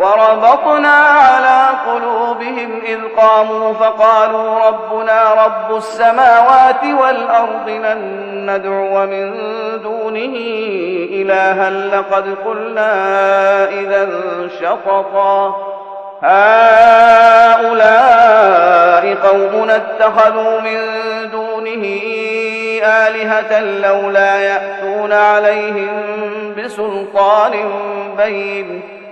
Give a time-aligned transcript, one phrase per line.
[0.00, 8.00] وربطنا على قلوبهم إذ قاموا فقالوا ربنا رب السماوات والأرض لن
[8.50, 9.32] ندعو من
[9.82, 10.34] دونه
[11.12, 12.92] إلها لقد قلنا
[13.68, 14.08] إذا
[14.60, 15.56] شططا.
[16.22, 17.60] هؤلاء
[19.14, 20.78] قومنا اتخذوا من
[21.30, 21.84] دونه
[22.84, 25.90] آلهة لولا يأتون عليهم
[26.58, 27.52] بسلطان
[28.16, 28.99] بين.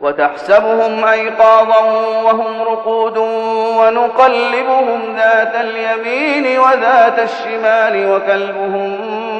[0.00, 1.80] وتحسبهم أيقاظا
[2.24, 3.18] وهم رقود
[3.78, 8.96] ونقلبهم ذات اليمين وذات الشمال وكلبهم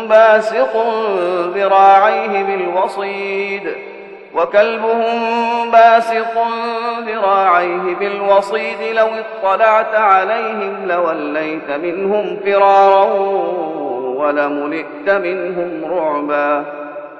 [0.08, 0.84] باسق
[1.54, 3.74] ذراعيه بالوصيد
[4.34, 6.34] وكلبهم باسق
[7.06, 13.04] ذراعيه بالوصيد لو اطلعت عليهم لوليت منهم فرارا
[14.16, 16.77] ولملئت منهم رعبا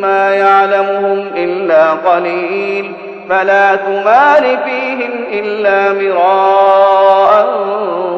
[0.00, 2.92] ما يعلمهم إلا قليل
[3.28, 7.46] فلا تمال فيهم إلا مراء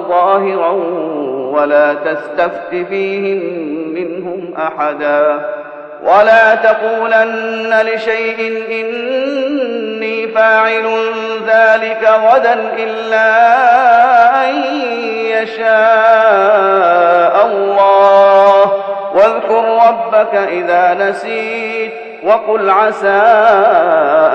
[0.09, 0.73] ظاهرا
[1.53, 3.41] ولا تستفت فيهم
[3.95, 5.41] منهم أحدا
[6.03, 10.87] ولا تقولن لشيء إني فاعل
[11.47, 13.31] ذلك غدا إلا
[14.49, 14.55] أن
[15.43, 17.30] يشاء
[19.91, 21.93] ربك إذا نسيت
[22.23, 23.23] وقل عسى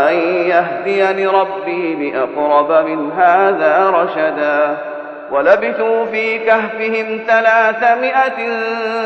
[0.09, 0.15] أن
[0.47, 4.77] يهديني ربي بأقرب من هذا رشدا
[5.31, 8.61] ولبثوا في كهفهم ثلاثمائة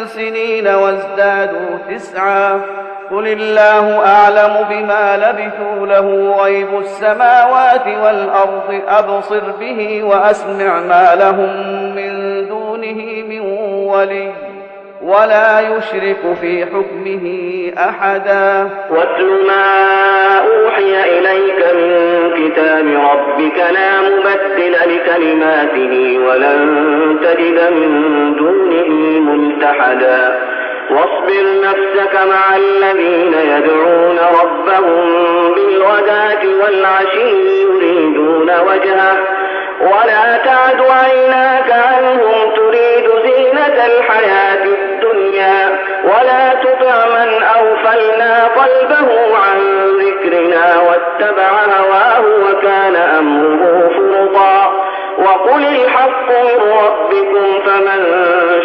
[0.06, 2.62] سنين وازدادوا تسعا
[3.12, 11.56] قل الله أعلم بما لبثوا له غيب السماوات والأرض أبصر به وأسمع ما لهم
[11.96, 13.40] من دونه من
[13.90, 14.49] ولي
[15.10, 17.26] ولا يشرك في حكمه
[17.90, 18.70] أحدا.
[18.90, 19.66] واتل ما
[20.40, 21.92] أوحي إليك من
[22.38, 26.60] كتاب ربك لا مبدل لكلماته ولن
[27.24, 27.92] تجد من
[28.36, 28.90] دونه
[29.20, 30.40] ملتحدا.
[30.92, 35.06] واصبر نفسك مع الذين يدعون ربهم
[35.56, 39.18] بالغداة والعشي يريدون وجهه.
[39.82, 44.89] ولا تعد عيناك عنهم تريد زينة الحياة الدنيا
[46.04, 49.60] ولا تطع من أغفلنا قلبه عن
[50.00, 51.50] ذكرنا واتبع
[51.80, 54.86] هواه وكان أمره فرطا.
[55.18, 58.06] وقل الحق من ربكم فمن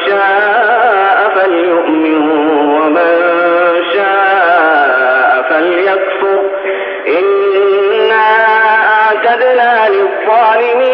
[0.07, 2.31] شاء فليؤمن
[2.71, 3.13] ومن
[3.95, 6.41] شاء فليكفر.
[7.09, 8.27] إنا
[8.89, 10.94] أعتدنا للظالمين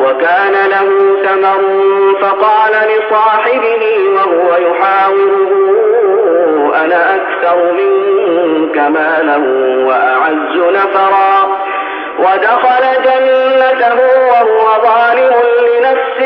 [0.00, 1.60] وكان له ثمر
[2.20, 5.66] فقال لصاحبه وهو يحاوره
[6.84, 9.36] أنا أكثر منك مالا
[9.86, 11.66] وأعز نفرا.
[12.18, 13.98] ودخل جنته
[14.30, 15.34] وهو ظالم
[15.66, 16.25] لنفسه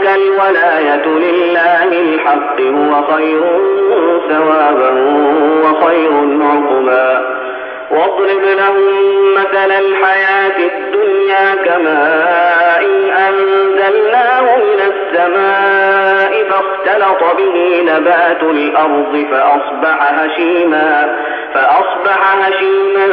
[0.00, 3.40] هنالك الولاية لله الحق هو خير
[4.28, 4.90] ثوابا
[5.64, 7.40] وخير عقبا.
[7.90, 20.12] واضرب لهم مثل الحياة الدنيا كماء إن أنزلناه من السماء فاختلط به نبات الأرض فأصبح
[20.12, 21.16] هشيما
[21.54, 23.06] فأصبح هشيما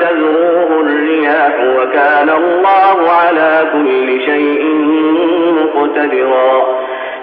[0.00, 2.65] تذروه الرياح وكان الله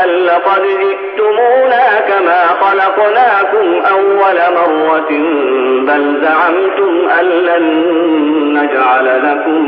[0.00, 5.08] لقد جئتمونا كما خلقناكم أول مرة
[5.86, 7.64] بل زعمتم أن لن
[8.58, 9.62] نجعل لكم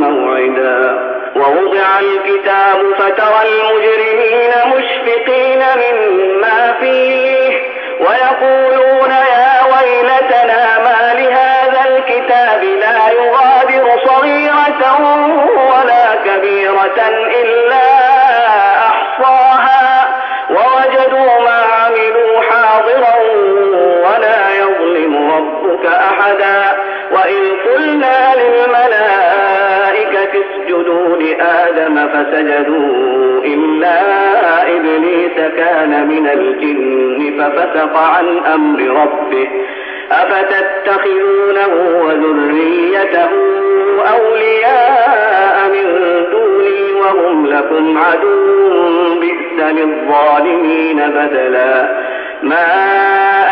[0.00, 6.01] موعدا ووضع الكتاب فترى المجرمين مشفقين مما
[32.22, 33.98] لآدم فسجدوا إلا
[34.76, 39.48] إبليس كان من الجن ففسق عن أمر ربه.
[40.12, 43.28] أفتتخذونه وذريته
[44.14, 45.86] أولياء من
[46.30, 52.02] دوني وهم لكم عدو بئس للظالمين بدلا.
[52.42, 52.66] ما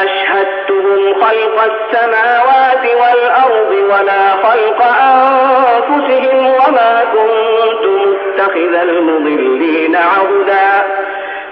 [0.05, 8.00] أشهدتهم خلق السماوات والأرض ولا خلق أنفسهم وما كنت
[8.31, 10.87] متخذ المضلين عهدا.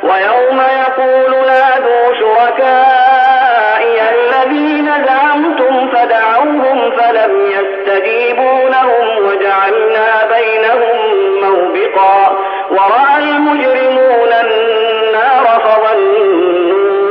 [0.02, 10.98] ويوم يقول نادوا شركائي الذين زعمتم فدعوهم فلم يستجيبوا لهم وجعلنا بينهم
[11.42, 12.38] موبقا.
[12.70, 17.02] ورأى المجرمون النار فظنوا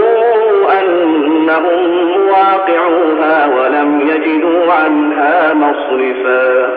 [0.80, 1.82] أنهم
[2.30, 6.77] واقعوها ولم يجدوا عنها مصرفا.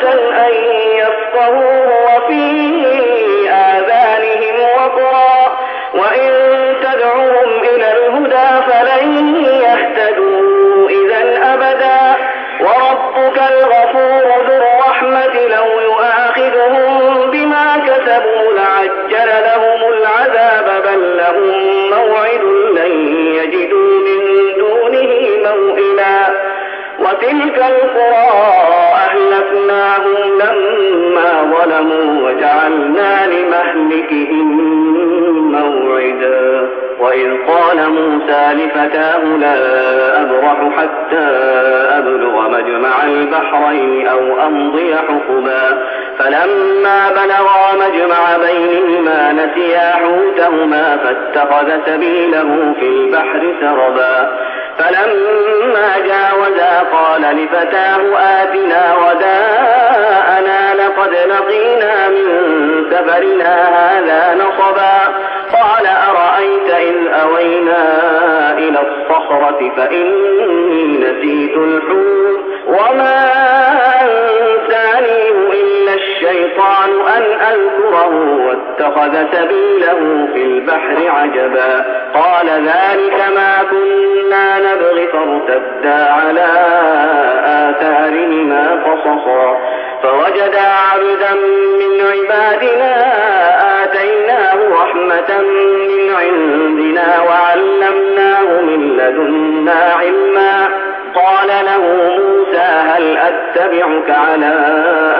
[0.00, 0.54] أكنة أن
[0.98, 2.42] يفقهوه وفي
[3.50, 5.58] آذانهم وقرا.
[5.94, 6.30] وإن
[6.82, 12.16] تدعوهم إلى الهدى فلن يهتدوا إذا أبدا.
[12.60, 23.16] وربك الغفور ذو الرحمة لو يؤاخذهم بما كسبوا لعجل لهم العذاب بل لهم موعد لن
[23.34, 24.20] يجدوا من
[24.58, 26.50] دونه موئلا.
[26.98, 28.59] وتلك القرى
[38.30, 41.26] قال موسى لفتاه لا أبرح حتى
[41.98, 45.86] أبلغ مجمع البحرين أو أمضي حقبا
[46.18, 54.30] فلما بلغا مجمع بينهما نسيا حوتهما فاتخذ سبيله في البحر سربا.
[54.78, 62.26] فلما جاوزا قال لفتاه آتنا وداءنا لقد لقينا من
[62.90, 65.14] سفرنا هذا نصبا.
[66.80, 67.82] إذ أوينا
[68.58, 73.26] إلى الصخرة فإني نسيت الحوت وما
[74.02, 81.84] أنسانيه إلا الشيطان أن أذكره واتخذ سبيله في البحر عجبا
[82.14, 86.46] قال ذلك ما كنا نبغي فارتدا على
[87.44, 89.58] آثارهما قصصا
[90.02, 90.60] فوجدا
[90.92, 91.34] عبدا
[91.78, 92.94] من عبادنا
[95.10, 100.68] رحمة من عندنا وعلمناه من لدنا علما.
[101.14, 101.82] قال له
[102.18, 104.54] موسى هل أتبعك على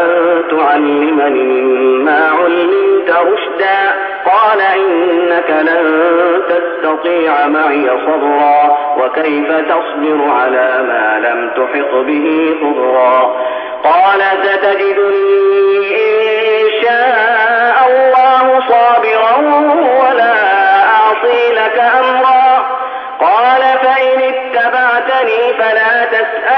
[0.00, 3.78] أن تعلمني مما علمت رشدا؟
[4.26, 6.02] قال إنك لن
[6.48, 13.36] تستطيع معي صبرا وكيف تصبر على ما لم تحط به خبرا؟
[13.84, 15.29] قال ستجدني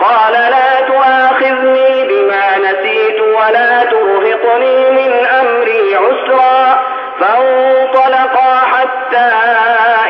[0.00, 6.78] قال لا تؤاخذني بما نسيت ولا ترهقني من أمري عسرا
[7.20, 9.30] فانطلقا حتى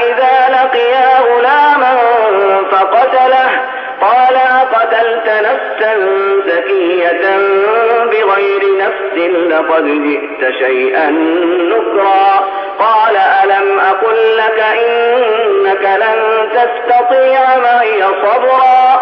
[0.06, 1.96] إذا لقيا غلاما
[2.70, 3.50] فقتله.
[4.00, 5.96] قال أقتلت نفسا
[6.46, 7.38] زكية
[8.04, 9.16] بغير نفس
[9.52, 11.10] لقد جئت شيئا
[11.60, 12.48] نكرا.
[12.78, 18.99] قال ألم أقل لك إنك لن تستطيع معي صبرا؟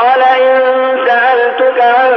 [0.00, 0.60] قال إن
[1.06, 2.14] سألتك عن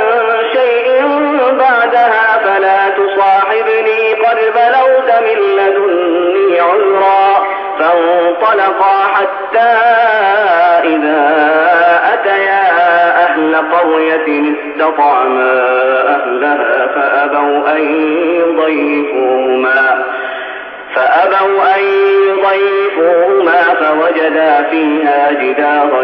[0.54, 1.08] شيء
[1.52, 7.46] بعدها فلا تصاحبني قد بلغت من لدني عذرا
[7.80, 9.70] فانطلقا حتى
[10.84, 11.30] إذا
[12.14, 12.70] أتيا
[13.24, 15.54] أهل قرية استطعما
[16.08, 17.84] أهلها فأبوا أن
[18.36, 20.04] يضيفوهما
[20.96, 21.84] فأبوا أن
[22.30, 26.04] يضيفوهما فوجدا فيها جدارا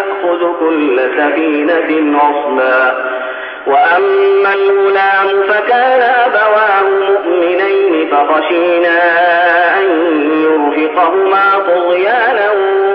[0.00, 2.94] يأخذ كل سفينة غصبا
[3.66, 8.98] وأما الغلام فكان أبواه مؤمنين فخشينا
[9.78, 9.86] أن
[10.42, 12.50] يرهقهما طغيانا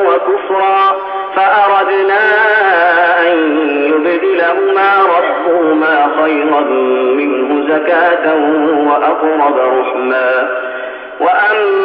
[0.07, 0.95] وكفرا.
[1.35, 2.21] فأردنا
[3.27, 3.37] أن
[3.89, 6.61] يبدلهما ربهما خيرا
[7.17, 8.35] منه زكاة
[8.87, 10.49] وأقرب رحما
[11.19, 11.84] وأما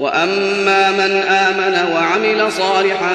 [0.00, 3.14] وأما من آمن وعمل صالحا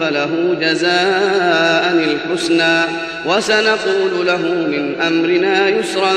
[0.00, 2.80] فله جزاء الحسنى
[3.26, 6.12] وسنقول له من أمرنا يسرا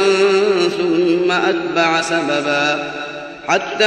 [0.78, 2.92] ثم أتبع سببا
[3.48, 3.86] حتى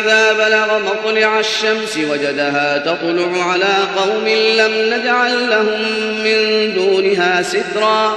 [0.00, 5.80] إذا بلغ مطلع الشمس وجدها تطلع على قوم لم نجعل لهم
[6.24, 8.16] من دونها سترا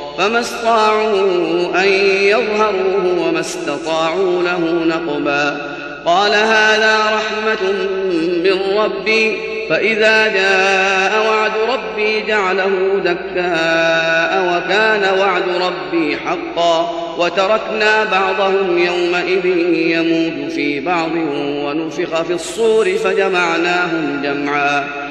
[0.21, 1.87] فما استطاعوا أن
[2.21, 5.71] يظهروه وما استطاعوا له نقبا.
[6.05, 7.71] قال هذا رحمة
[8.43, 9.37] من ربي
[9.69, 16.91] فإذا جاء وعد ربي جعله دكاء وكان وعد ربي حقا.
[17.17, 21.11] وتركنا بعضهم يومئذ يموت في بعض
[21.65, 25.10] ونفخ في الصور فجمعناهم جمعا.